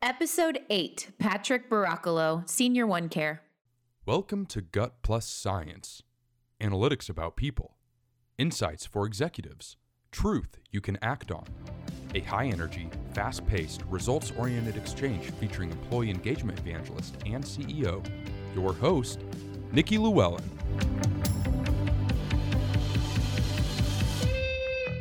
[0.00, 3.42] Episode 8 Patrick Baracolo, Senior One Care.
[4.06, 6.04] Welcome to Gut Plus Science
[6.60, 7.74] analytics about people,
[8.38, 9.76] insights for executives,
[10.12, 11.46] truth you can act on.
[12.14, 18.08] A high energy, fast paced, results oriented exchange featuring employee engagement evangelist and CEO,
[18.54, 19.18] your host,
[19.72, 20.48] Nikki Llewellyn.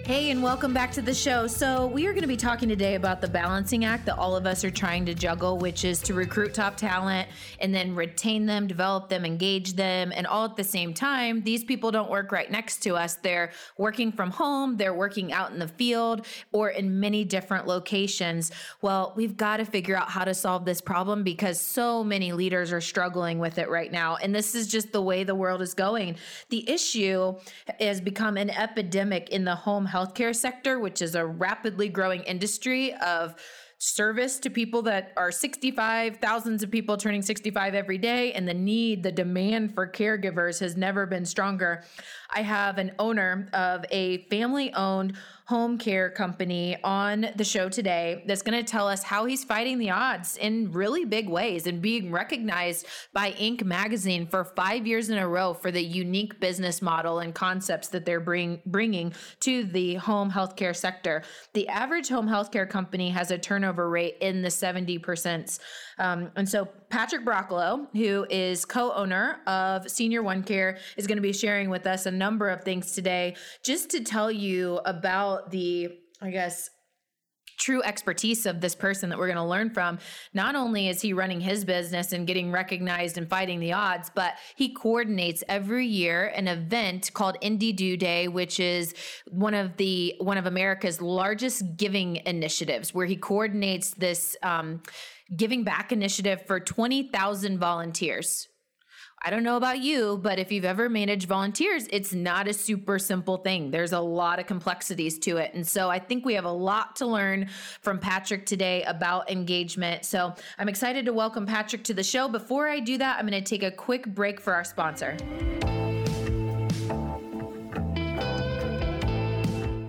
[0.08, 1.48] Hey, and welcome back to the show.
[1.48, 4.46] So, we are going to be talking today about the balancing act that all of
[4.46, 7.28] us are trying to juggle, which is to recruit top talent
[7.60, 10.14] and then retain them, develop them, engage them.
[10.16, 13.16] And all at the same time, these people don't work right next to us.
[13.16, 18.54] They're working from home, they're working out in the field, or in many different locations.
[18.82, 22.72] Well, we've got to figure out how to solve this problem because so many leaders
[22.72, 24.16] are struggling with it right now.
[24.16, 26.16] And this is just the way the world is going.
[26.48, 27.36] The issue
[27.82, 32.22] has become an epidemic in the home health healthcare sector, which is a rapidly growing
[32.24, 33.36] industry of
[33.80, 38.54] service to people that are 65, thousands of people turning 65 every day, and the
[38.54, 41.84] need, the demand for caregivers has never been stronger.
[42.34, 45.16] I have an owner of a family owned
[45.48, 49.80] home care company on the show today that's going to tell us how he's fighting
[49.80, 53.64] the odds in really big ways and being recognized by Inc.
[53.64, 58.06] magazine for five years in a row for the unique business model and concepts that
[58.06, 61.24] they're bring, bringing to the home healthcare sector.
[61.54, 65.60] The average home healthcare company has a turnover rate in the 70%.
[65.98, 71.22] Um, and so Patrick Baracolo, who is co-owner of Senior One Care, is going to
[71.22, 75.90] be sharing with us a number of things today, just to tell you about the,
[76.22, 76.70] I guess,
[77.58, 80.00] true expertise of this person that we're going to learn from.
[80.34, 84.36] Not only is he running his business and getting recognized and fighting the odds, but
[84.56, 88.94] he coordinates every year an event called Indy Do Day, which is
[89.28, 94.36] one of the one of America's largest giving initiatives, where he coordinates this.
[94.44, 94.82] Um,
[95.36, 98.48] giving back initiative for 20,000 volunteers.
[99.20, 103.00] I don't know about you, but if you've ever managed volunteers, it's not a super
[103.00, 103.72] simple thing.
[103.72, 105.54] There's a lot of complexities to it.
[105.56, 107.50] And so I think we have a lot to learn
[107.82, 110.06] from Patrick today about engagement.
[110.06, 112.28] So I'm excited to welcome Patrick to the show.
[112.28, 115.18] Before I do that, I'm going to take a quick break for our sponsor.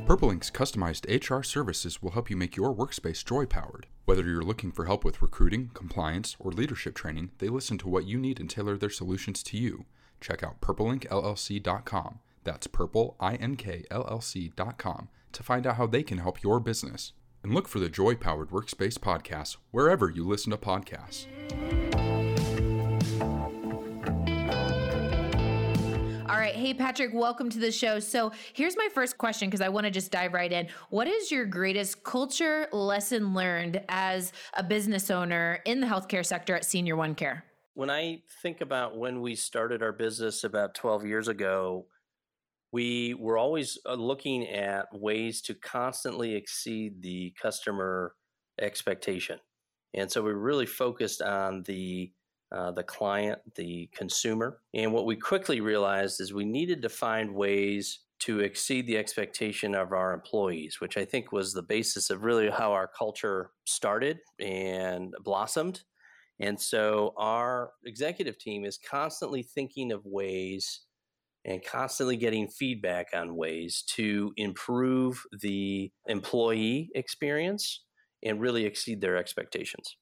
[0.09, 3.87] Purple Ink's customized HR services will help you make your workspace joy powered.
[4.07, 8.07] Whether you're looking for help with recruiting, compliance, or leadership training, they listen to what
[8.07, 9.85] you need and tailor their solutions to you.
[10.19, 12.21] Check out purpleInkLLC.com.
[12.43, 17.13] That's purpleinkllc.com to find out how they can help your business.
[17.43, 21.27] And look for the Joy Powered Workspace podcast wherever you listen to podcasts.
[26.29, 26.55] All right.
[26.55, 27.99] Hey, Patrick, welcome to the show.
[28.01, 30.69] So, here's my first question because I want to just dive right in.
[30.91, 36.55] What is your greatest culture lesson learned as a business owner in the healthcare sector
[36.55, 37.45] at Senior One Care?
[37.73, 41.87] When I think about when we started our business about 12 years ago,
[42.73, 48.13] we were always uh, looking at ways to constantly exceed the customer
[48.61, 49.39] expectation.
[49.95, 52.13] And so we really focused on the
[52.51, 54.61] uh, the client, the consumer.
[54.75, 59.75] And what we quickly realized is we needed to find ways to exceed the expectation
[59.75, 64.19] of our employees, which I think was the basis of really how our culture started
[64.41, 65.83] and blossomed.
[66.41, 70.81] And so our executive team is constantly thinking of ways
[71.45, 77.85] and constantly getting feedback on ways to improve the employee experience
[78.25, 79.97] and really exceed their expectations.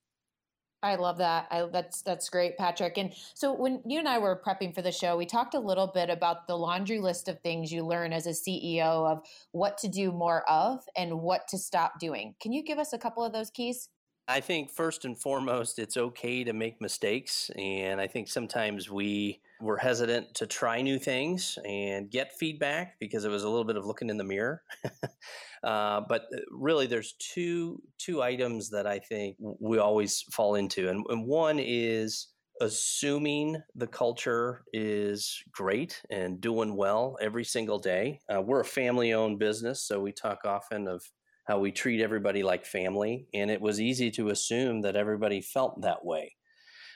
[0.82, 1.46] I love that.
[1.50, 2.98] I, that's that's great, Patrick.
[2.98, 5.88] And so when you and I were prepping for the show, we talked a little
[5.88, 9.20] bit about the laundry list of things you learn as a CEO of
[9.52, 12.34] what to do more of and what to stop doing.
[12.40, 13.88] Can you give us a couple of those keys?
[14.28, 19.40] I think first and foremost, it's okay to make mistakes, and I think sometimes we
[19.60, 23.76] were hesitant to try new things and get feedback because it was a little bit
[23.76, 24.62] of looking in the mirror.
[25.64, 30.88] uh, but uh, really, there's two two items that I think we always fall into,
[30.88, 32.26] and, and one is
[32.60, 38.18] assuming the culture is great and doing well every single day.
[38.34, 41.04] Uh, we're a family owned business, so we talk often of
[41.46, 45.80] how we treat everybody like family, and it was easy to assume that everybody felt
[45.82, 46.34] that way.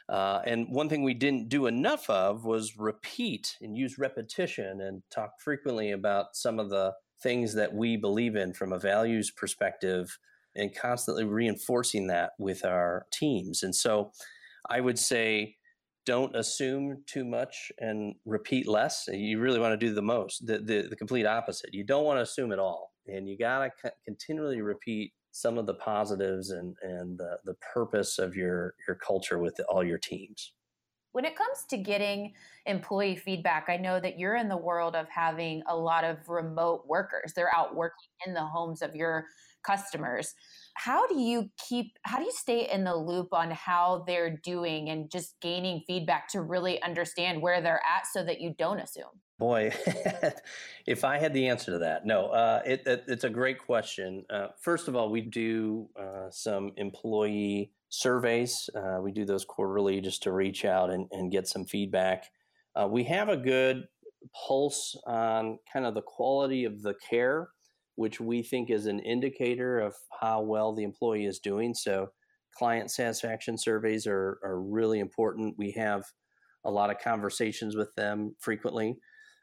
[0.08, 5.02] Uh, and one thing we didn't do enough of was repeat and use repetition and
[5.08, 6.92] talk frequently about some of the
[7.22, 10.18] things that we believe in from a values perspective
[10.56, 13.62] and constantly reinforcing that with our teams.
[13.62, 14.10] And so
[14.68, 15.56] I would say
[16.06, 19.08] don't assume too much and repeat less.
[19.12, 21.72] You really want to do the most, the, the, the complete opposite.
[21.72, 22.89] You don't want to assume at all.
[23.12, 28.18] And you got to continually repeat some of the positives and, and the, the purpose
[28.18, 30.52] of your, your culture with all your teams.
[31.12, 32.32] When it comes to getting
[32.66, 36.84] employee feedback, I know that you're in the world of having a lot of remote
[36.86, 37.32] workers.
[37.34, 39.26] They're out working in the homes of your
[39.64, 40.34] customers.
[40.82, 44.88] How do you keep, how do you stay in the loop on how they're doing
[44.88, 49.12] and just gaining feedback to really understand where they're at so that you don't assume?
[49.38, 49.74] Boy,
[50.86, 54.24] if I had the answer to that, no, uh, it, it, it's a great question.
[54.30, 58.70] Uh, first of all, we do uh, some employee surveys.
[58.74, 62.30] Uh, we do those quarterly just to reach out and, and get some feedback.
[62.74, 63.86] Uh, we have a good
[64.34, 67.50] pulse on kind of the quality of the care,
[68.00, 71.74] which we think is an indicator of how well the employee is doing.
[71.74, 72.08] So,
[72.56, 75.54] client satisfaction surveys are, are really important.
[75.58, 76.04] We have
[76.64, 78.96] a lot of conversations with them frequently.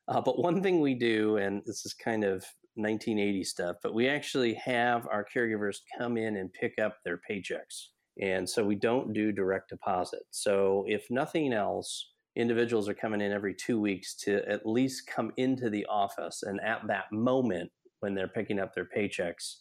[0.08, 2.44] Uh, but one thing we do, and this is kind of
[2.74, 7.90] 1980 stuff, but we actually have our caregivers come in and pick up their paychecks.
[8.20, 10.24] And so we don't do direct deposit.
[10.32, 15.32] So if nothing else, individuals are coming in every two weeks to at least come
[15.38, 16.42] into the office.
[16.42, 17.70] And at that moment,
[18.00, 19.58] when they're picking up their paychecks,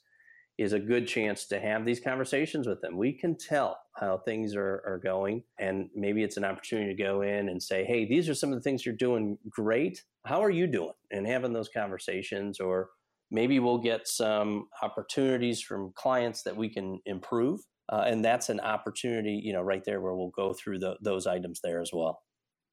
[0.59, 2.97] is a good chance to have these conversations with them.
[2.97, 7.23] We can tell how things are, are going, and maybe it's an opportunity to go
[7.23, 10.03] in and say, Hey, these are some of the things you're doing great.
[10.25, 10.95] How are you doing?
[11.11, 12.89] And having those conversations, or
[13.31, 18.61] maybe we'll get some opportunities from clients that we can improve uh, and that's an
[18.61, 22.23] opportunity, you know, right there where we'll go through the, those items there as well.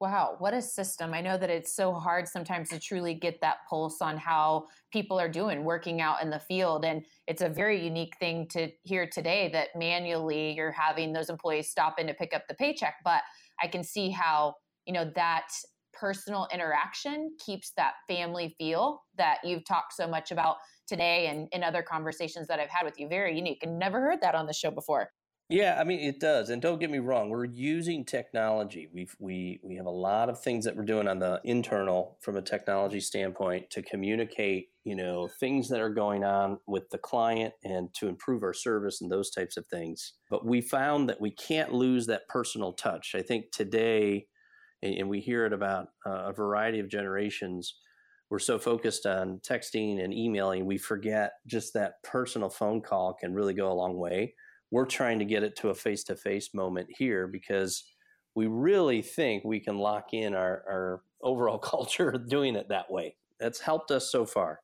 [0.00, 1.14] Wow, what a system.
[1.14, 5.18] I know that it's so hard sometimes to truly get that pulse on how people
[5.20, 6.84] are doing working out in the field.
[6.84, 11.70] And it's a very unique thing to hear today that manually you're having those employees
[11.70, 12.96] stop in to pick up the paycheck.
[13.04, 13.22] But
[13.62, 15.48] I can see how, you know, that
[15.92, 20.56] personal interaction keeps that family feel that you've talked so much about
[20.88, 23.08] today and in other conversations that I've had with you.
[23.08, 25.10] Very unique and never heard that on the show before.
[25.50, 26.48] Yeah, I mean it does.
[26.48, 28.88] And don't get me wrong, we're using technology.
[28.92, 32.36] We've we we have a lot of things that we're doing on the internal from
[32.36, 37.52] a technology standpoint to communicate, you know, things that are going on with the client
[37.62, 40.14] and to improve our service and those types of things.
[40.30, 43.14] But we found that we can't lose that personal touch.
[43.14, 44.26] I think today
[44.82, 47.76] and we hear it about uh, a variety of generations
[48.30, 53.34] we're so focused on texting and emailing, we forget just that personal phone call can
[53.34, 54.34] really go a long way.
[54.74, 57.84] We're trying to get it to a face to face moment here because
[58.34, 63.14] we really think we can lock in our, our overall culture doing it that way.
[63.38, 64.58] That's helped us so far.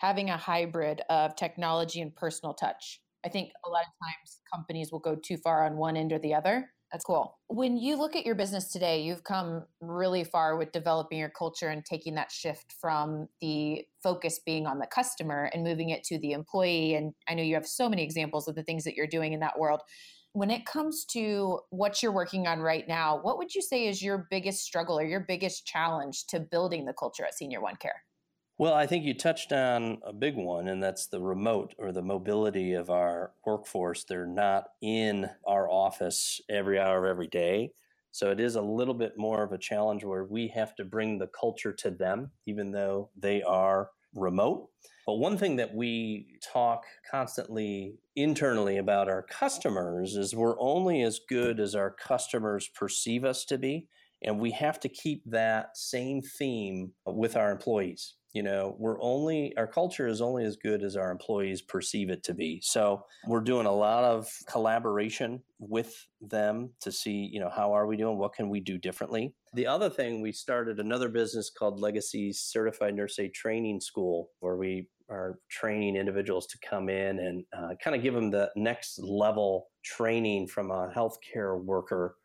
[0.00, 3.00] Having a hybrid of technology and personal touch.
[3.24, 6.18] I think a lot of times companies will go too far on one end or
[6.18, 6.70] the other.
[6.90, 7.38] That's cool.
[7.48, 11.68] When you look at your business today, you've come really far with developing your culture
[11.68, 16.18] and taking that shift from the focus being on the customer and moving it to
[16.18, 16.94] the employee.
[16.94, 19.40] And I know you have so many examples of the things that you're doing in
[19.40, 19.82] that world.
[20.32, 24.02] When it comes to what you're working on right now, what would you say is
[24.02, 28.02] your biggest struggle or your biggest challenge to building the culture at Senior One Care?
[28.58, 32.02] Well, I think you touched on a big one, and that's the remote or the
[32.02, 34.02] mobility of our workforce.
[34.02, 37.70] They're not in our office every hour of every day.
[38.10, 41.18] So it is a little bit more of a challenge where we have to bring
[41.18, 44.70] the culture to them, even though they are remote.
[45.06, 51.20] But one thing that we talk constantly internally about our customers is we're only as
[51.28, 53.86] good as our customers perceive us to be.
[54.20, 59.54] And we have to keep that same theme with our employees you know we're only
[59.56, 62.60] our culture is only as good as our employees perceive it to be.
[62.62, 67.86] So we're doing a lot of collaboration with them to see you know how are
[67.86, 68.18] we doing?
[68.18, 69.34] What can we do differently?
[69.54, 74.56] The other thing we started another business called legacy certified nurse aide training school where
[74.56, 78.98] we are training individuals to come in and uh, kind of give them the next
[78.98, 82.16] level training from a healthcare worker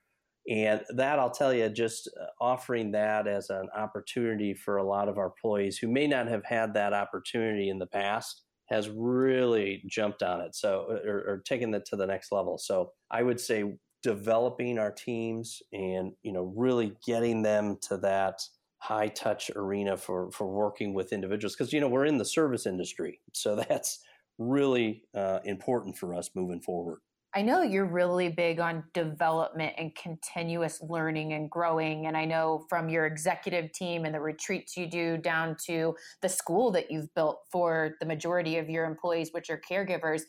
[0.50, 5.08] and that I'll tell you, just uh, offering that as an opportunity for a lot
[5.08, 9.84] of our employees who may not have had that opportunity in the past has really
[9.88, 10.56] jumped on it.
[10.56, 12.58] So, or, or taken it to the next level.
[12.58, 18.42] So, I would say developing our teams and you know really getting them to that
[18.80, 22.66] high touch arena for for working with individuals because you know we're in the service
[22.66, 24.00] industry, so that's
[24.38, 27.00] really uh, important for us moving forward.
[27.36, 32.06] I know you're really big on development and continuous learning and growing.
[32.06, 36.30] And I know from your executive team and the retreats you do down to the
[36.30, 40.22] school that you've built for the majority of your employees, which are caregivers.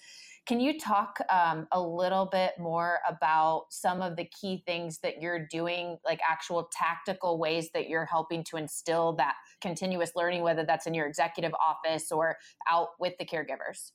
[0.47, 5.21] Can you talk um, a little bit more about some of the key things that
[5.21, 10.65] you're doing, like actual tactical ways that you're helping to instill that continuous learning, whether
[10.65, 13.93] that's in your executive office or out with the caregivers?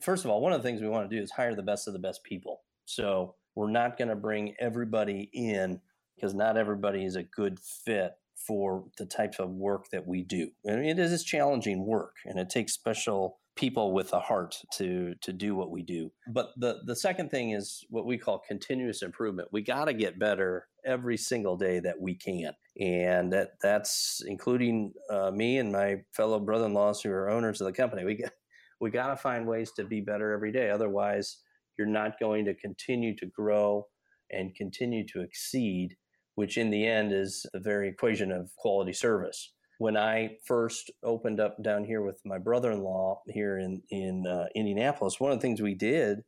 [0.00, 1.86] First of all, one of the things we want to do is hire the best
[1.86, 2.62] of the best people.
[2.84, 5.80] So we're not going to bring everybody in
[6.16, 8.12] because not everybody is a good fit
[8.46, 10.50] for the types of work that we do.
[10.64, 15.32] And it is challenging work and it takes special people with a heart to to
[15.32, 16.10] do what we do.
[16.32, 19.48] But the the second thing is what we call continuous improvement.
[19.52, 24.94] We got to get better every single day that we can, and that that's including
[25.10, 28.04] uh, me and my fellow brother-in-laws who are owners of the company.
[28.04, 28.32] We got
[28.80, 30.70] we got to find ways to be better every day.
[30.70, 31.38] Otherwise,
[31.78, 33.86] you're not going to continue to grow
[34.30, 35.96] and continue to exceed,
[36.34, 41.40] which in the end is the very equation of quality service when I first opened
[41.40, 45.62] up down here with my brother-in-law here in in uh, Indianapolis, one of the things
[45.62, 46.18] we did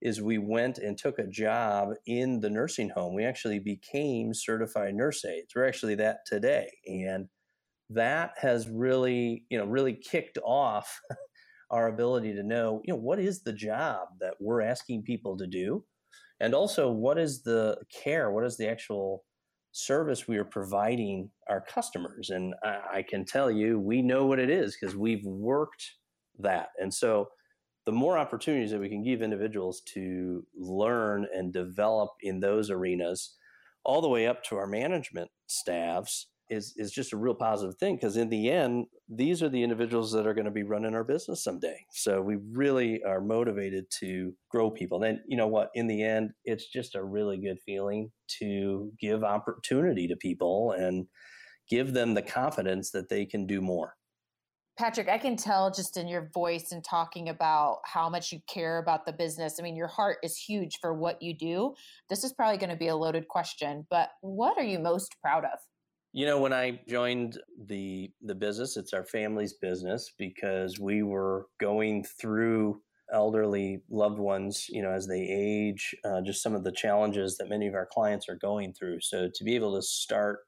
[0.00, 3.14] is we went and took a job in the nursing home.
[3.14, 5.52] We actually became certified nurse aides.
[5.54, 7.28] We're actually that today, and
[7.90, 10.98] that has really you know really kicked off
[11.70, 15.46] our ability to know you know what is the job that we're asking people to
[15.46, 15.84] do,
[16.40, 19.24] and also what is the care, what is the actual
[19.72, 22.30] service we are providing our customers.
[22.30, 25.92] And I, I can tell you, we know what it is because we've worked
[26.38, 26.68] that.
[26.80, 27.28] And so
[27.86, 33.36] the more opportunities that we can give individuals to learn and develop in those arenas,
[33.84, 37.96] all the way up to our management staffs, is is just a real positive thing
[37.96, 41.04] because in the end these are the individuals that are going to be running our
[41.04, 45.86] business someday so we really are motivated to grow people and you know what in
[45.86, 51.06] the end it's just a really good feeling to give opportunity to people and
[51.68, 53.94] give them the confidence that they can do more
[54.78, 58.78] Patrick, I can tell just in your voice and talking about how much you care
[58.78, 59.56] about the business.
[59.58, 61.74] I mean, your heart is huge for what you do.
[62.08, 65.44] This is probably going to be a loaded question, but what are you most proud
[65.44, 65.58] of?
[66.12, 71.46] You know, when I joined the the business, it's our family's business because we were
[71.60, 76.72] going through elderly loved ones, you know, as they age, uh, just some of the
[76.72, 79.00] challenges that many of our clients are going through.
[79.00, 80.40] So to be able to start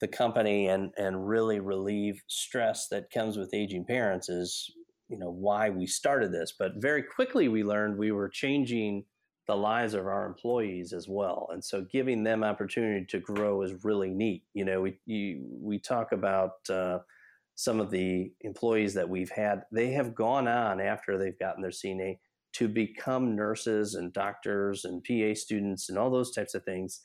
[0.00, 4.70] the company and and really relieve stress that comes with aging parents is,
[5.08, 6.54] you know, why we started this.
[6.56, 9.04] But very quickly we learned we were changing
[9.48, 11.48] the lives of our employees as well.
[11.52, 14.44] And so giving them opportunity to grow is really neat.
[14.52, 16.98] You know, we you, we talk about uh,
[17.54, 19.62] some of the employees that we've had.
[19.72, 22.18] They have gone on after they've gotten their CNA
[22.54, 27.00] to become nurses and doctors and PA students and all those types of things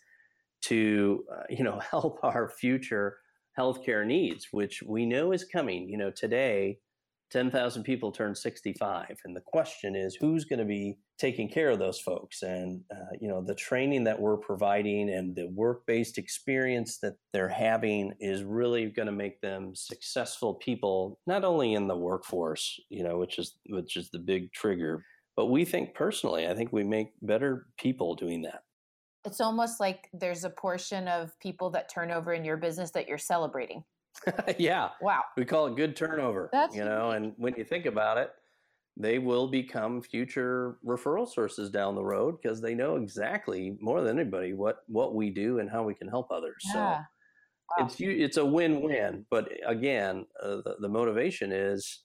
[0.63, 3.17] to uh, you know help our future
[3.57, 5.87] healthcare needs, which we know is coming.
[5.87, 6.79] You know, today
[7.33, 9.17] 10,000 people turn 65.
[9.25, 12.43] And the question is, who's going to be taking care of those folks?
[12.43, 17.15] And, uh, you know, the training that we're providing and the work based experience that
[17.33, 22.79] they're having is really going to make them successful people, not only in the workforce,
[22.89, 25.03] you know, which is, which is the big trigger,
[25.35, 28.61] but we think personally, I think we make better people doing that.
[29.25, 33.07] It's almost like there's a portion of people that turn over in your business that
[33.07, 33.83] you're celebrating.
[34.57, 34.89] yeah.
[35.01, 35.21] Wow.
[35.37, 36.49] We call it good turnover.
[36.51, 38.31] That's you know, and when you think about it,
[38.95, 44.19] they will become future referral sources down the road because they know exactly more than
[44.19, 46.63] anybody what what we do and how we can help others.
[46.65, 46.73] Yeah.
[46.73, 47.05] So wow.
[47.79, 49.25] it's it's a win-win.
[49.31, 52.03] But again, uh, the, the motivation is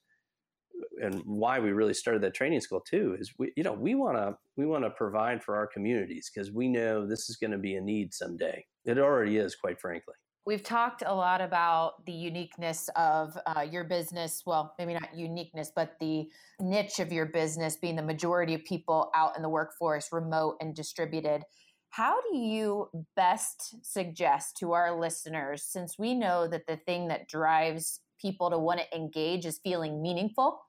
[1.03, 4.17] and why we really started that training school too is we you know we want
[4.17, 7.59] to we want to provide for our communities because we know this is going to
[7.59, 10.15] be a need someday it already is quite frankly
[10.49, 14.45] We've talked a lot about the uniqueness of uh, your business.
[14.47, 16.27] Well, maybe not uniqueness, but the
[16.59, 20.75] niche of your business being the majority of people out in the workforce, remote and
[20.75, 21.43] distributed.
[21.91, 27.29] How do you best suggest to our listeners, since we know that the thing that
[27.29, 30.63] drives people to want to engage is feeling meaningful?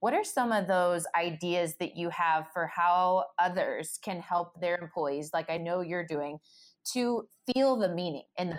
[0.00, 4.76] What are some of those ideas that you have for how others can help their
[4.76, 6.36] employees, like I know you're doing,
[6.92, 8.58] to feel the meaning in the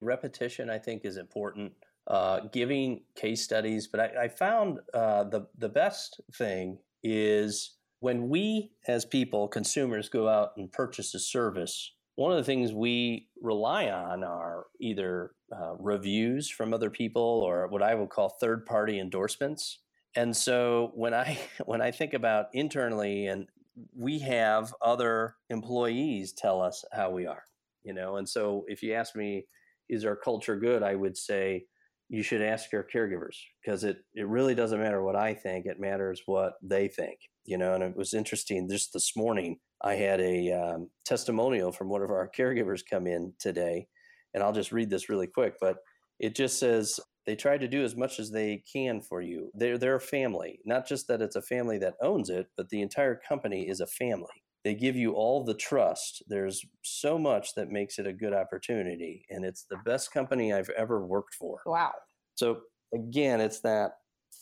[0.00, 1.72] repetition, I think, is important.
[2.06, 8.28] Uh, giving case studies, but I, I found uh, the the best thing is when
[8.28, 11.92] we, as people, consumers, go out and purchase a service.
[12.16, 17.68] One of the things we rely on are either uh, reviews from other people or
[17.68, 19.78] what I would call third party endorsements.
[20.16, 23.46] And so when I when I think about internally and
[23.94, 27.44] we have other employees tell us how we are,
[27.84, 28.16] you know.
[28.16, 29.46] And so if you ask me,
[29.90, 30.82] is our culture good?
[30.82, 31.64] I would say
[32.08, 35.66] you should ask your caregivers because it, it really doesn't matter what I think.
[35.66, 39.58] It matters what they think, you know, and it was interesting just this morning.
[39.82, 43.86] I had a um, testimonial from one of our caregivers come in today,
[44.34, 45.76] and I'll just read this really quick, but
[46.18, 49.50] it just says, they try to do as much as they can for you.
[49.54, 52.82] They're, they're a family, not just that it's a family that owns it, but the
[52.82, 54.26] entire company is a family.
[54.64, 56.22] They give you all the trust.
[56.28, 59.24] There's so much that makes it a good opportunity.
[59.30, 61.60] And it's the best company I've ever worked for.
[61.64, 61.92] Wow.
[62.34, 62.60] So,
[62.94, 63.92] again, it's that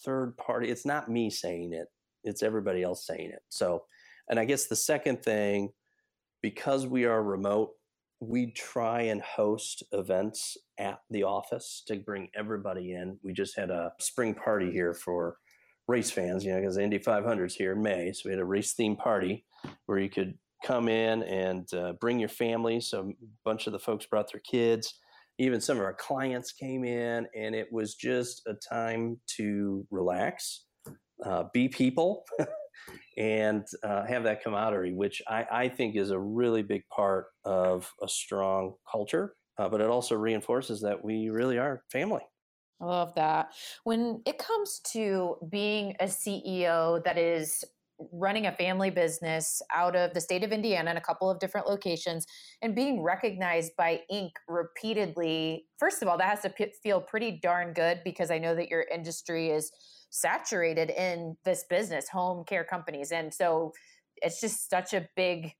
[0.05, 0.71] third party.
[0.71, 1.87] It's not me saying it,
[2.25, 3.43] it's everybody else saying it.
[3.49, 3.85] So,
[4.29, 5.71] and I guess the second thing,
[6.43, 7.71] because we are remote,
[8.21, 13.19] we try and host events at the office to bring everybody in.
[13.23, 15.37] We just had a spring party here for
[15.87, 18.13] race fans, you know, because the Indy 500's here in May.
[18.13, 19.45] So we had a race theme party
[19.87, 20.35] where you could
[20.65, 22.81] come in and uh, bring your family.
[22.81, 24.95] So a bunch of the folks brought their kids.
[25.39, 30.65] Even some of our clients came in, and it was just a time to relax,
[31.25, 32.25] uh, be people,
[33.17, 37.89] and uh, have that camaraderie, which I, I, think is a really big part of
[38.03, 39.35] a strong culture.
[39.59, 42.23] Uh, but it also reinforces that we really are family.
[42.81, 43.53] I love that.
[43.85, 47.65] When it comes to being a CEO that is
[48.13, 51.67] running a family business out of the state of Indiana in a couple of different
[51.67, 52.27] locations
[52.63, 54.31] and being recognized by Inc.
[54.49, 58.55] repeatedly, first of all, that has to p- feel pretty darn good because I know
[58.55, 59.73] that your industry is
[60.11, 63.13] saturated in this business, home care companies.
[63.13, 63.73] And so
[64.17, 65.53] it's just such a big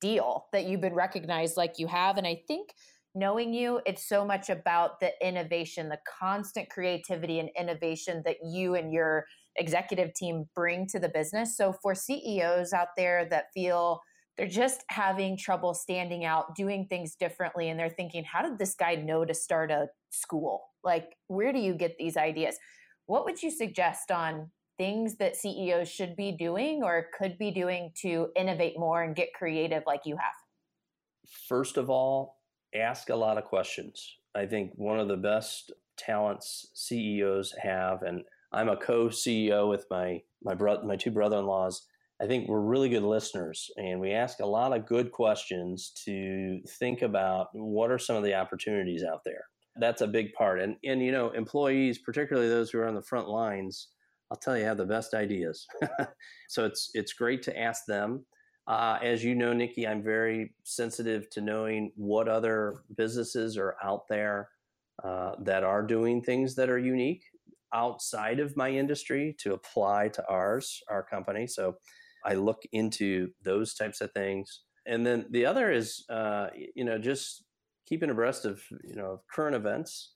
[0.00, 2.16] deal that you've been recognized like you have.
[2.16, 2.70] And I think
[3.14, 8.74] knowing you, it's so much about the innovation, the constant creativity and innovation that you
[8.74, 9.24] and your
[9.56, 11.56] executive team bring to the business.
[11.56, 14.00] So for CEOs out there that feel
[14.36, 18.74] they're just having trouble standing out, doing things differently, and they're thinking, how did this
[18.74, 20.62] guy know to start a school?
[20.82, 22.56] Like, where do you get these ideas?
[23.06, 27.92] What would you suggest on things that CEOs should be doing or could be doing
[28.02, 30.34] to innovate more and get creative like you have?
[31.48, 32.38] First of all,
[32.74, 34.16] ask a lot of questions.
[34.34, 38.22] I think one of the best talents CEOs have, and
[38.54, 41.86] I'm a co-CEO with my my my two brother-in-laws.
[42.22, 46.60] I think we're really good listeners, and we ask a lot of good questions to
[46.78, 49.44] think about what are some of the opportunities out there.
[49.76, 53.02] That's a big part, and and you know, employees, particularly those who are on the
[53.02, 53.88] front lines,
[54.30, 55.66] I'll tell you, have the best ideas.
[56.48, 58.24] so it's it's great to ask them.
[58.66, 64.08] Uh, as you know, Nikki, I'm very sensitive to knowing what other businesses are out
[64.08, 64.48] there
[65.02, 67.24] uh, that are doing things that are unique
[67.74, 71.46] outside of my industry to apply to ours, our company.
[71.46, 71.76] So
[72.24, 74.62] I look into those types of things.
[74.86, 77.44] And then the other is, uh, you know, just
[77.86, 80.14] keeping abreast of, you know, of current events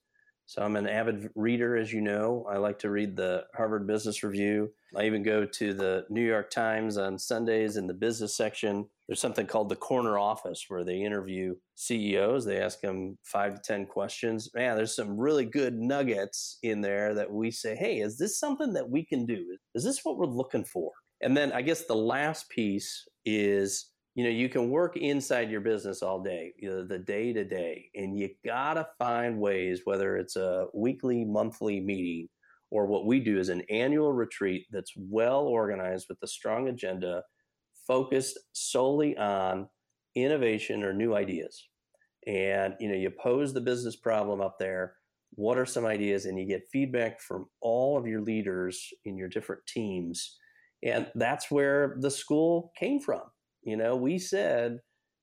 [0.49, 2.47] so I'm an avid reader, as you know.
[2.51, 4.73] I like to read the Harvard Business Review.
[4.97, 8.87] I even go to the New York Times on Sundays in the business section.
[9.09, 12.45] There's something called the corner office where they interview CEOs.
[12.45, 14.51] They ask them five to 10 questions.
[14.55, 18.75] Man, there's some really good nuggets in there that we say, hey, is this something
[18.75, 19.57] that we can do?
[19.75, 20.93] Is this what we're looking for?
[21.23, 25.61] And then I guess the last piece is you know you can work inside your
[25.61, 30.17] business all day you know, the day to day and you gotta find ways whether
[30.17, 32.29] it's a weekly monthly meeting
[32.71, 37.23] or what we do is an annual retreat that's well organized with a strong agenda
[37.89, 39.69] focused solely on
[40.15, 41.69] innovation or new ideas.
[42.27, 44.95] And you know you pose the business problem up there.
[45.33, 46.27] What are some ideas?
[46.27, 50.39] And you get feedback from all of your leaders in your different teams.
[50.85, 53.23] And that's where the school came from.
[53.63, 54.79] You know, we said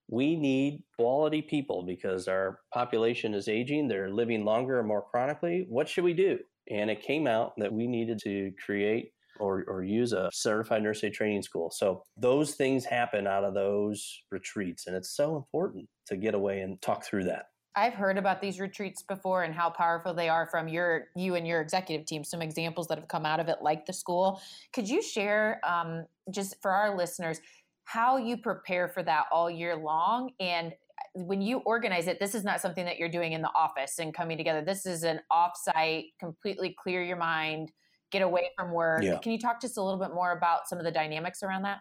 [0.09, 5.65] we need quality people because our population is aging, they're living longer and more chronically.
[5.69, 6.39] What should we do?
[6.69, 11.03] And it came out that we needed to create or, or use a certified nurse
[11.03, 11.69] aide training school.
[11.71, 14.87] So those things happen out of those retreats.
[14.87, 17.45] And it's so important to get away and talk through that.
[17.77, 21.45] I've heard about these retreats before and how powerful they are from your you and
[21.45, 22.23] your executive team.
[22.23, 24.41] Some examples that have come out of it, like the school.
[24.73, 27.41] Could you share, um, just for our listeners,
[27.85, 32.35] how you prepare for that all year long and uh, when you organize it this
[32.35, 35.19] is not something that you're doing in the office and coming together this is an
[35.31, 37.71] offsite completely clear your mind
[38.15, 39.17] get away from work yeah.
[39.19, 41.79] can you talk just a little bit more about some of the dynamics around that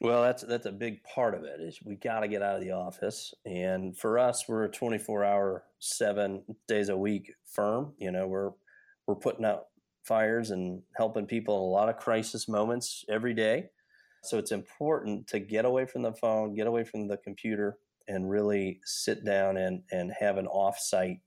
[0.00, 2.60] well that's that's a big part of it is we got to get out of
[2.60, 8.10] the office and for us we're a 24 hour 7 days a week firm you
[8.10, 8.50] know we're
[9.06, 9.64] we're putting out
[10.04, 13.68] fires and helping people in a lot of crisis moments every day
[14.24, 17.76] so it's important to get away from the phone, get away from the computer,
[18.08, 21.20] and really sit down and, and have an offsite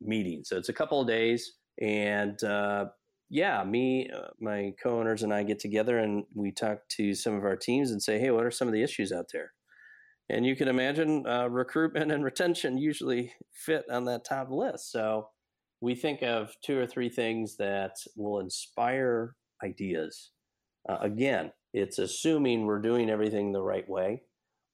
[0.00, 0.44] meeting.
[0.44, 1.54] So it's a couple of days.
[1.80, 2.86] And uh,
[3.30, 7.34] yeah, me, uh, my co owners, and I get together and we talk to some
[7.34, 9.52] of our teams and say, hey, what are some of the issues out there?
[10.30, 14.90] And you can imagine uh, recruitment and retention usually fit on that top list.
[14.92, 15.28] So
[15.80, 20.30] we think of two or three things that will inspire ideas.
[20.88, 24.22] Uh, again, it's assuming we're doing everything the right way,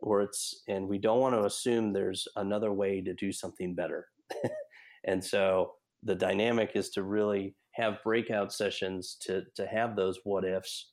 [0.01, 4.07] or it's, and we don't want to assume there's another way to do something better.
[5.05, 10.45] and so the dynamic is to really have breakout sessions to to have those what
[10.45, 10.93] ifs,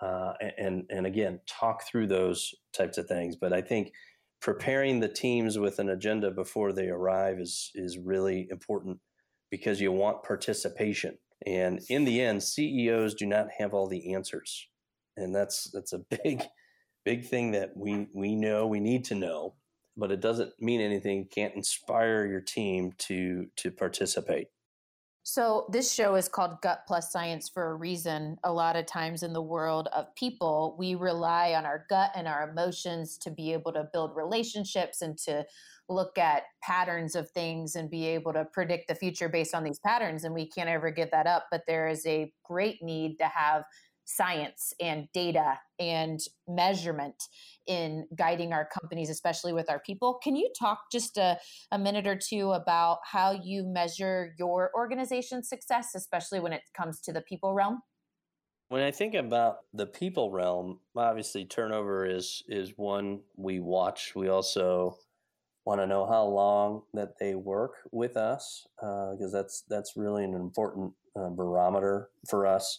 [0.00, 3.36] uh, and and again talk through those types of things.
[3.36, 3.92] But I think
[4.40, 8.98] preparing the teams with an agenda before they arrive is is really important
[9.50, 11.18] because you want participation.
[11.44, 14.68] And in the end, CEOs do not have all the answers,
[15.16, 16.42] and that's that's a big
[17.04, 19.54] big thing that we we know we need to know
[19.96, 24.48] but it doesn't mean anything you can't inspire your team to to participate
[25.24, 28.38] so, this show is called Gut Plus Science for a reason.
[28.42, 32.26] A lot of times in the world of people, we rely on our gut and
[32.26, 35.44] our emotions to be able to build relationships and to
[35.88, 39.78] look at patterns of things and be able to predict the future based on these
[39.78, 40.24] patterns.
[40.24, 41.46] And we can't ever give that up.
[41.52, 43.62] But there is a great need to have
[44.04, 47.28] science and data and measurement
[47.66, 50.18] in guiding our companies, especially with our people.
[50.22, 51.38] Can you talk just a,
[51.70, 57.00] a minute or two about how you measure your organization's success, especially when it comes
[57.02, 57.80] to the people realm?
[58.68, 64.14] When I think about the people realm, obviously turnover is is one we watch.
[64.16, 64.96] We also
[65.64, 70.24] want to know how long that they work with us because uh, that's that's really
[70.24, 72.78] an important uh, barometer for us.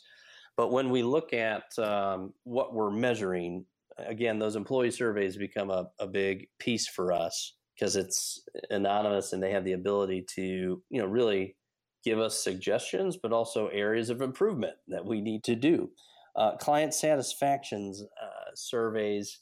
[0.58, 3.66] But when we look at um, what we're measuring,
[3.98, 9.42] again, those employee surveys become a, a big piece for us because it's anonymous and
[9.42, 11.56] they have the ability to, you know, really
[12.04, 15.90] give us suggestions, but also areas of improvement that we need to do.
[16.36, 19.40] Uh, client satisfactions uh, surveys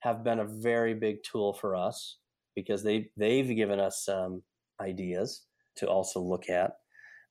[0.00, 2.18] have been a very big tool for us
[2.54, 4.42] because they they've given us some
[4.80, 5.44] ideas
[5.76, 6.72] to also look at.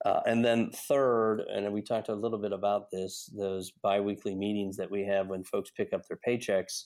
[0.04, 4.76] Uh, and then third, and we talked a little bit about this, those biweekly meetings
[4.78, 6.86] that we have when folks pick up their paychecks.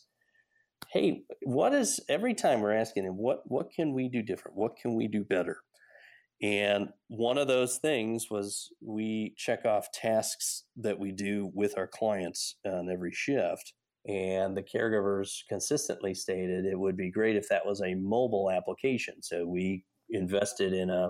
[0.92, 4.58] Hey, what is every time we're asking them, what what can we do different?
[4.58, 5.58] What can we do better?
[6.42, 11.88] And one of those things was we check off tasks that we do with our
[11.88, 13.74] clients on every shift.
[14.08, 19.24] And the caregivers consistently stated it would be great if that was a mobile application.
[19.24, 21.10] So we invested in a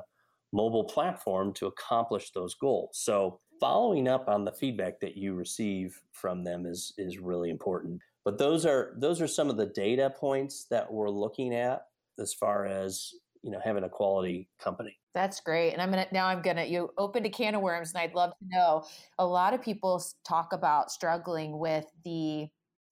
[0.56, 2.92] mobile platform to accomplish those goals.
[2.94, 8.02] So following up on the feedback that you receive from them is is really important.
[8.24, 11.88] But those are those are some of the data points that we're looking at
[12.18, 13.12] as far as
[13.44, 14.98] you know having a quality company.
[15.14, 15.74] That's great.
[15.74, 18.32] And I'm gonna now I'm gonna you opened a can of worms and I'd love
[18.40, 18.86] to know.
[19.20, 22.48] A lot of people talk about struggling with the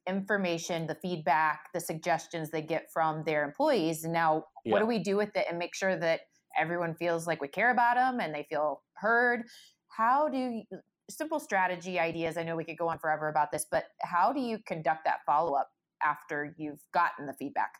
[0.07, 4.03] information, the feedback, the suggestions they get from their employees.
[4.03, 4.73] And now yeah.
[4.73, 6.21] what do we do with it and make sure that
[6.59, 9.43] everyone feels like we care about them and they feel heard.
[9.89, 10.63] How do you,
[11.09, 12.37] simple strategy ideas?
[12.37, 15.19] I know we could go on forever about this, but how do you conduct that
[15.25, 15.69] follow up
[16.03, 17.71] after you've gotten the feedback?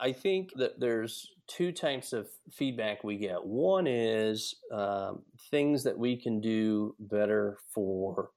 [0.00, 3.44] I think that there's two types of feedback we get.
[3.44, 8.30] One is um, things that we can do better for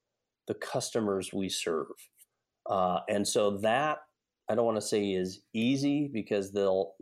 [0.48, 1.86] the customers we serve.
[2.68, 4.00] Uh, and so that
[4.52, 6.94] I don't want to say is easy because they'll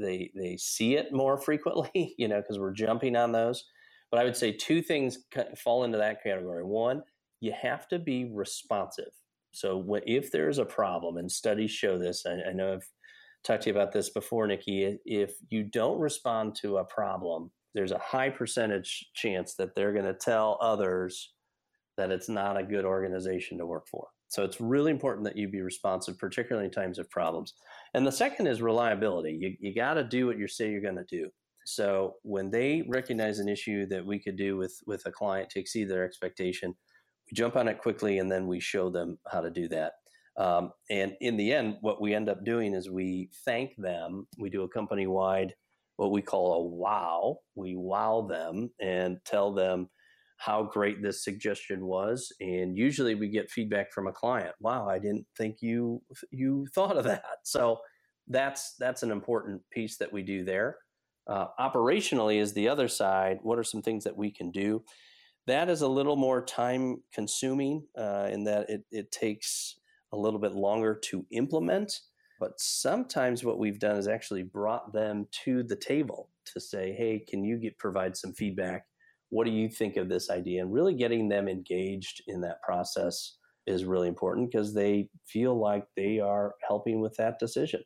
[0.00, 3.64] they they see it more frequently, you know, because we're jumping on those.
[4.12, 5.20] But I would say two things
[5.58, 6.64] fall into that category.
[6.64, 7.02] One,
[7.40, 9.12] you have to be responsive.
[9.52, 12.88] So if there's a problem, and studies show this, I, I know I've
[13.44, 14.98] talked to you about this before, Nikki.
[15.06, 20.06] If you don't respond to a problem, there's a high percentage chance that they're going
[20.06, 21.34] to tell others
[21.96, 24.08] that it's not a good organization to work for.
[24.28, 27.54] So it's really important that you be responsive, particularly in times of problems.
[27.94, 29.38] And the second is reliability.
[29.40, 31.30] You, you got to do what you say you're going to do.
[31.66, 35.60] So when they recognize an issue that we could do with, with a client to
[35.60, 36.74] exceed their expectation,
[37.26, 39.92] we jump on it quickly and then we show them how to do that.
[40.36, 44.26] Um, and in the end, what we end up doing is we thank them.
[44.38, 45.54] We do a company wide,
[45.96, 47.38] what we call a wow.
[47.54, 49.88] We wow them and tell them
[50.44, 54.98] how great this suggestion was and usually we get feedback from a client wow i
[54.98, 57.24] didn't think you you thought of that.
[57.44, 57.78] So
[58.28, 60.78] that's that's an important piece that we do there.
[61.26, 64.82] Uh, operationally is the other side what are some things that we can do?
[65.46, 69.78] That is a little more time consuming uh, in that it, it takes
[70.12, 72.00] a little bit longer to implement
[72.40, 77.24] but sometimes what we've done is actually brought them to the table to say hey
[77.28, 78.86] can you get provide some feedback
[79.34, 80.62] what do you think of this idea?
[80.62, 85.86] And really getting them engaged in that process is really important because they feel like
[85.96, 87.82] they are helping with that decision.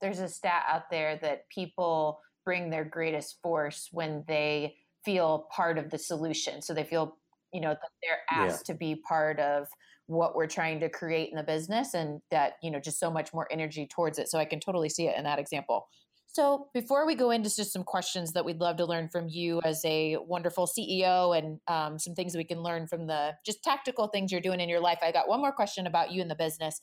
[0.00, 5.76] There's a stat out there that people bring their greatest force when they feel part
[5.76, 6.62] of the solution.
[6.62, 7.18] So they feel,
[7.52, 8.72] you know, that they're asked yeah.
[8.72, 9.66] to be part of
[10.06, 13.34] what we're trying to create in the business and that, you know, just so much
[13.34, 14.30] more energy towards it.
[14.30, 15.88] So I can totally see it in that example.
[16.36, 19.62] So, before we go into just some questions that we'd love to learn from you
[19.64, 24.08] as a wonderful CEO and um, some things we can learn from the just tactical
[24.08, 26.34] things you're doing in your life, I got one more question about you and the
[26.34, 26.78] business.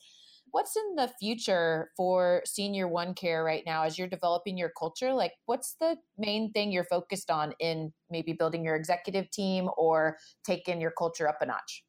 [0.50, 5.14] What's in the future for Senior One Care right now as you're developing your culture?
[5.14, 10.18] Like, what's the main thing you're focused on in maybe building your executive team or
[10.44, 11.84] taking your culture up a notch?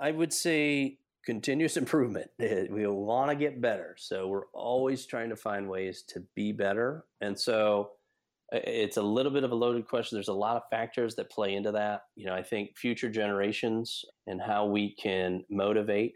[0.00, 2.30] I would say continuous improvement.
[2.40, 3.94] Eh, we want to get better.
[3.98, 7.04] So we're always trying to find ways to be better.
[7.20, 7.90] And so
[8.50, 10.16] it's a little bit of a loaded question.
[10.16, 12.04] There's a lot of factors that play into that.
[12.16, 16.14] You know, I think future generations and how we can motivate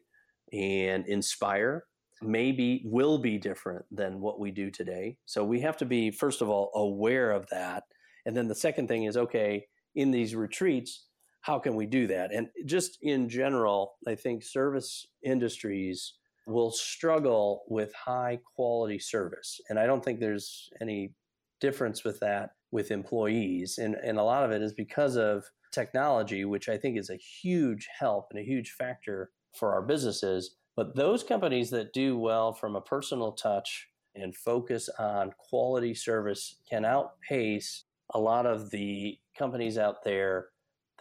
[0.51, 1.85] and inspire
[2.23, 5.19] maybe will be different than what we do today.
[5.27, 7.83] So we have to be, first of all, aware of that.
[8.25, 11.05] And then the second thing is okay, in these retreats,
[11.43, 12.33] how can we do that?
[12.33, 16.15] And just in general, I think service industries
[16.47, 19.61] will struggle with high quality service.
[19.69, 21.15] And I don't think there's any
[21.61, 23.79] difference with that with employees.
[23.79, 27.17] And, and a lot of it is because of technology, which I think is a
[27.17, 30.57] huge help and a huge factor for our businesses.
[30.77, 36.57] But those companies that do well from a personal touch and focus on quality service
[36.69, 40.49] can outpace a lot of the companies out there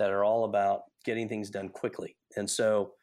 [0.02, 2.18] that are all about getting things done quickly.
[2.36, 2.94] And so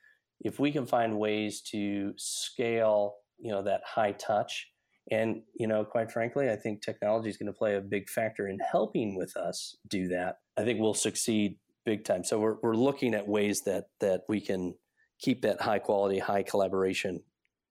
[0.40, 4.66] if we can find ways to scale, you know, that high touch
[5.12, 8.48] and, you know, quite frankly, I think technology is going to play a big factor
[8.48, 10.38] in helping with us do that.
[10.56, 11.56] I think we'll succeed
[11.86, 12.24] big time.
[12.24, 14.74] So we're, we're looking at ways that that we can
[15.20, 17.20] keep that high quality, high collaboration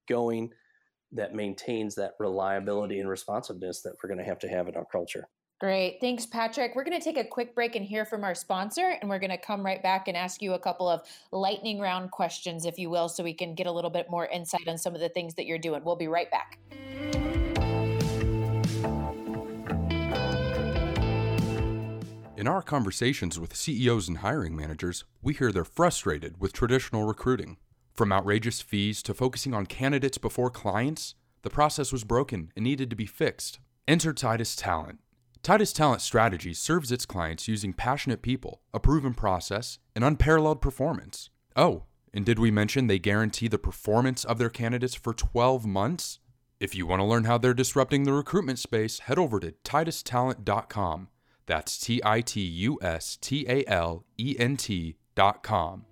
[0.08, 0.52] going
[1.12, 4.88] that maintains that reliability and responsiveness that we're going to have to have in our
[4.90, 5.28] culture.
[5.60, 5.98] Great.
[6.00, 6.76] Thanks, Patrick.
[6.76, 9.32] We're going to take a quick break and hear from our sponsor, and we're going
[9.32, 12.92] to come right back and ask you a couple of lightning round questions, if you
[12.92, 15.34] will, so we can get a little bit more insight on some of the things
[15.34, 15.84] that you're doing.
[15.84, 16.60] We'll be right back.
[22.38, 27.58] In our conversations with CEOs and hiring managers, we hear they're frustrated with traditional recruiting.
[27.96, 32.92] From outrageous fees to focusing on candidates before clients, the process was broken and needed
[32.92, 33.60] to be fixed.
[33.88, 35.00] Enter Titus Talent
[35.44, 41.30] Titus Talent Strategy serves its clients using passionate people, a proven process, and unparalleled performance.
[41.56, 46.20] Oh, and did we mention they guarantee the performance of their candidates for 12 months?
[46.60, 51.10] If you want to learn how they're disrupting the recruitment space, head over to titustalent.com.
[51.46, 55.86] That's T I T U S T A L E N T.com.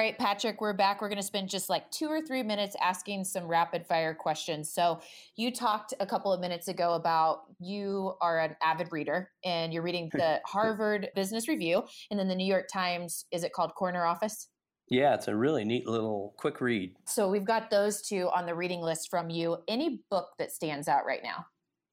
[0.00, 1.02] right, Patrick, we're back.
[1.02, 4.72] We're going to spend just like two or three minutes asking some rapid fire questions.
[4.72, 5.00] So,
[5.36, 9.82] you talked a couple of minutes ago about you are an avid reader and you're
[9.82, 13.26] reading the Harvard Business Review and then the New York Times.
[13.30, 14.48] Is it called Corner Office?
[14.88, 16.94] Yeah, it's a really neat little quick read.
[17.06, 19.58] So, we've got those two on the reading list from you.
[19.68, 21.44] Any book that stands out right now?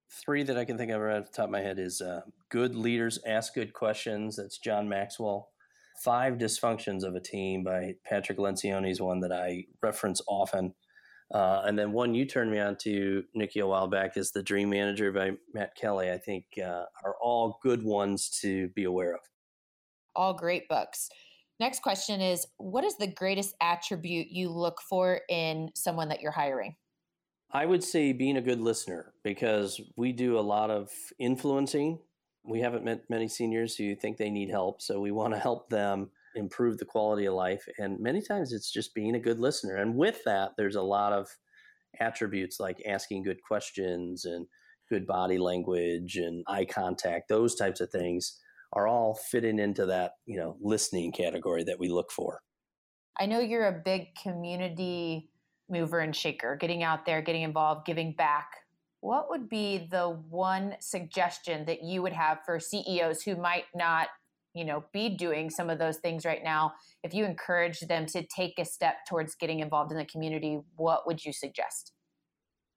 [0.09, 2.21] Three that I can think of right off the top of my head is uh,
[2.47, 4.37] Good Leaders Ask Good Questions.
[4.37, 5.49] That's John Maxwell
[6.03, 10.73] Five Dysfunctions of a Team by Patrick Lencioni is one that I reference often.
[11.33, 14.43] Uh, and then one you turned me on to, Nikki, a while back is The
[14.43, 16.11] Dream Manager by Matt Kelly.
[16.11, 19.21] I think uh, are all good ones to be aware of.
[20.15, 21.09] All great books.
[21.59, 26.31] Next question is What is the greatest attribute you look for in someone that you're
[26.31, 26.75] hiring?
[27.51, 31.99] I would say being a good listener because we do a lot of influencing
[32.47, 35.69] we haven't met many seniors who think they need help, so we want to help
[35.69, 37.67] them improve the quality of life.
[37.77, 39.75] And many times it's just being a good listener.
[39.75, 41.27] And with that, there's a lot of
[41.99, 44.45] attributes like asking good questions and
[44.89, 48.39] good body language and eye contact, those types of things
[48.73, 52.39] are all fitting into that, you know, listening category that we look for.
[53.19, 55.29] I know you're a big community
[55.69, 58.47] mover and shaker, getting out there, getting involved, giving back
[59.01, 64.07] what would be the one suggestion that you would have for CEOs who might not,
[64.53, 66.73] you know, be doing some of those things right now?
[67.03, 71.05] If you encourage them to take a step towards getting involved in the community, what
[71.05, 71.93] would you suggest?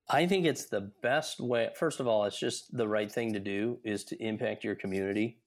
[0.08, 1.70] I think it's the best way.
[1.76, 5.38] First of all, it's just the right thing to do is to impact your community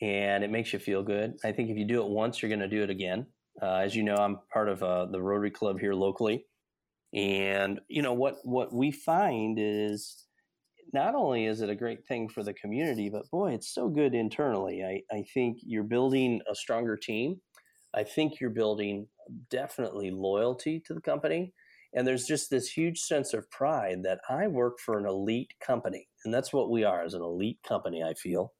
[0.00, 1.38] and it makes you feel good.
[1.44, 3.26] I think if you do it once, you're going to do it again.
[3.60, 6.46] Uh, as you know, I'm part of uh, the Rotary Club here locally.
[7.14, 10.26] And you know what what we find is
[10.92, 14.14] not only is it a great thing for the community, but boy, it's so good
[14.14, 14.82] internally.
[14.82, 17.40] I, I think you're building a stronger team.
[17.94, 19.06] I think you're building
[19.50, 21.52] definitely loyalty to the company.
[21.94, 26.08] And there's just this huge sense of pride that I work for an elite company.
[26.24, 28.52] And that's what we are as an elite company, I feel.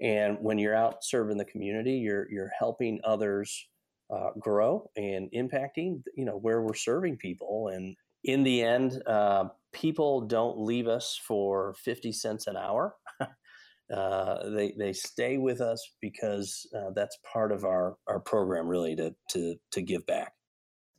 [0.00, 3.66] And when you're out serving the community, you're, you're helping others
[4.10, 7.68] uh, grow and impacting, you know, where we're serving people.
[7.68, 12.94] And in the end, uh, people don't leave us for 50 cents an hour.
[13.94, 18.96] uh, they, they stay with us because uh, that's part of our, our program really
[18.96, 20.32] to, to, to give back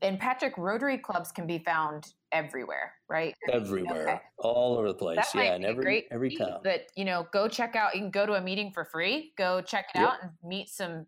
[0.02, 3.34] and Patrick Rotary clubs can be found everywhere, right?
[3.52, 4.20] Everywhere, okay.
[4.40, 5.32] all over the place.
[5.34, 6.60] That yeah, and every great every town.
[6.64, 7.96] But you know, go check out.
[7.96, 9.34] You can go to a meeting for free.
[9.38, 10.10] Go check it yep.
[10.10, 11.06] out and meet some.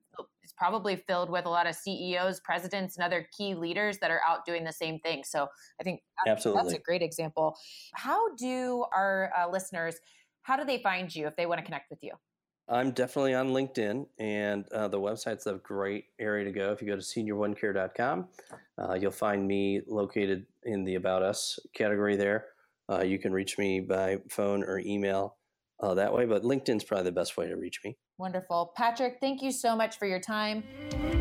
[0.59, 4.45] Probably filled with a lot of CEOs, presidents, and other key leaders that are out
[4.45, 5.23] doing the same thing.
[5.23, 5.47] So
[5.79, 7.57] I think that's, absolutely that's a great example.
[7.93, 9.95] How do our uh, listeners?
[10.41, 12.11] How do they find you if they want to connect with you?
[12.67, 16.71] I'm definitely on LinkedIn, and uh, the website's a great area to go.
[16.71, 18.27] If you go to senioronecare.com,
[18.77, 22.45] uh, you'll find me located in the About Us category there.
[22.87, 25.37] Uh, you can reach me by phone or email
[25.79, 27.97] uh, that way, but LinkedIn's probably the best way to reach me.
[28.19, 28.73] Wonderful.
[28.75, 31.18] Patrick, thank you so much for your time.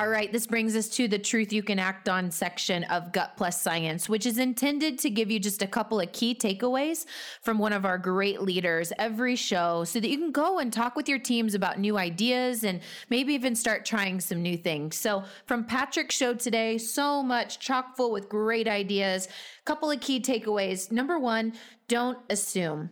[0.00, 3.32] All right, this brings us to the truth you can act on section of Gut
[3.36, 7.04] Plus Science, which is intended to give you just a couple of key takeaways
[7.42, 10.96] from one of our great leaders every show so that you can go and talk
[10.96, 14.96] with your teams about new ideas and maybe even start trying some new things.
[14.96, 19.28] So, from Patrick's show today, so much chock full with great ideas.
[19.66, 20.90] Couple of key takeaways.
[20.90, 21.52] Number one,
[21.88, 22.88] don't assume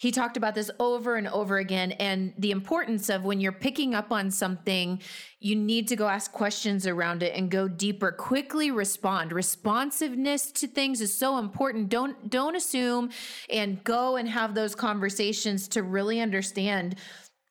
[0.00, 3.94] he talked about this over and over again and the importance of when you're picking
[3.94, 4.98] up on something
[5.40, 8.10] you need to go ask questions around it and go deeper.
[8.10, 9.30] Quickly respond.
[9.30, 11.90] Responsiveness to things is so important.
[11.90, 13.10] Don't don't assume
[13.50, 16.96] and go and have those conversations to really understand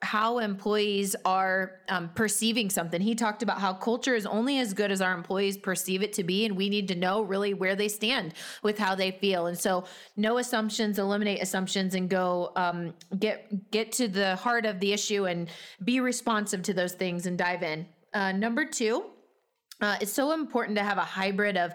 [0.01, 3.01] how employees are um, perceiving something.
[3.01, 6.23] He talked about how culture is only as good as our employees perceive it to
[6.23, 8.33] be, and we need to know really where they stand
[8.63, 9.47] with how they feel.
[9.47, 9.83] And so,
[10.15, 15.25] no assumptions, eliminate assumptions, and go um, get get to the heart of the issue
[15.25, 15.49] and
[15.83, 17.85] be responsive to those things and dive in.
[18.13, 19.03] Uh, number two,
[19.81, 21.73] uh, it's so important to have a hybrid of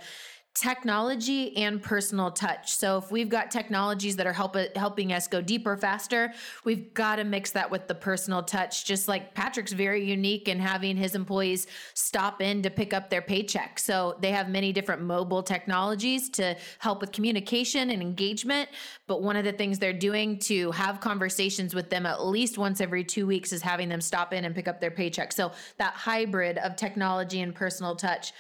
[0.55, 2.77] technology and personal touch.
[2.77, 6.33] So if we've got technologies that are help, helping us go deeper faster,
[6.65, 8.85] we've got to mix that with the personal touch.
[8.85, 13.21] Just like Patrick's very unique in having his employees stop in to pick up their
[13.21, 13.81] paycheck.
[13.81, 18.69] So they have many different mobile technologies to help with communication and engagement.
[19.09, 22.81] But one of the things they're doing to have conversations with them at least once
[22.81, 25.33] every two weeks is having them stop in and pick up their paycheck.
[25.33, 28.33] So that hybrid of technology and personal touch.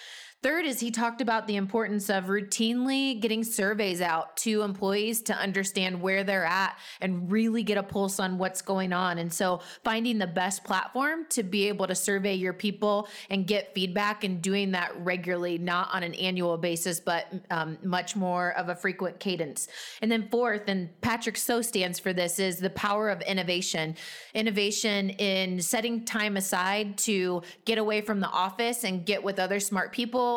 [0.44, 5.34] Third is he talked about the importance of routinely getting surveys out to employees to
[5.34, 9.16] understand where they're at and really get a pulse on what's going on.
[9.16, 13.74] And so finding the best platform to be able to survey your people and get
[13.74, 18.68] feedback and doing that regularly, not on an annual basis, but um, much more of
[18.68, 19.66] a frequent cadence.
[20.02, 23.96] And then fourth, and Patrick so stands for this, is the power of innovation.
[24.34, 29.58] Innovation in setting time aside to get away from the office and get with other
[29.58, 29.90] smart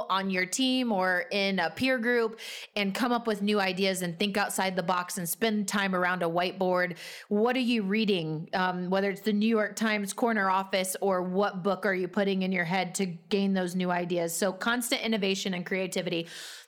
[0.09, 2.39] on your team or in a peer group
[2.75, 6.23] and come up with new ideas and think outside the box and spend time around
[6.23, 6.97] a whiteboard.
[7.29, 8.49] What are you reading?
[8.53, 12.43] Um, whether it's the New York Times corner office or what book are you putting
[12.43, 14.35] in your head to gain those new ideas?
[14.35, 16.27] So, constant innovation and creativity.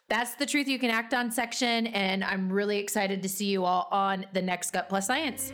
[0.10, 1.88] That's the truth you can act on section.
[1.88, 5.54] And I'm really excited to see you all on the next Gut Plus Science.